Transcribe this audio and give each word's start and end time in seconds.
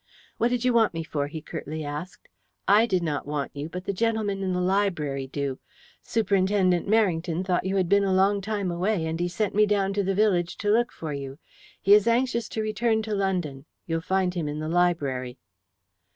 "What 0.39 0.47
did 0.47 0.65
you 0.65 0.73
want 0.73 0.95
me 0.95 1.03
for?" 1.03 1.27
he 1.27 1.41
curtly 1.43 1.85
asked. 1.85 2.27
"I 2.67 2.87
did 2.87 3.03
not 3.03 3.27
want 3.27 3.55
you, 3.55 3.69
but 3.69 3.83
the 3.85 3.93
gentlemen 3.93 4.41
in 4.41 4.51
the 4.51 4.59
library 4.59 5.27
do. 5.27 5.59
Superintendent 6.01 6.87
Merrington 6.87 7.45
thought 7.45 7.65
you 7.67 7.75
had 7.75 7.87
been 7.87 8.03
a 8.03 8.11
long 8.11 8.41
time 8.41 8.71
away, 8.71 9.05
and 9.05 9.19
he 9.19 9.27
sent 9.27 9.53
me 9.53 9.67
down 9.67 9.93
to 9.93 10.01
the 10.01 10.15
village 10.15 10.57
to 10.57 10.71
look 10.71 10.91
for 10.91 11.13
you. 11.13 11.37
He 11.79 11.93
is 11.93 12.07
anxious 12.07 12.49
to 12.49 12.63
return 12.63 13.03
to 13.03 13.13
London. 13.13 13.65
You 13.85 13.97
will 13.97 14.01
find 14.01 14.33
him 14.33 14.47
in 14.47 14.57
the 14.57 14.67
library." 14.69 15.37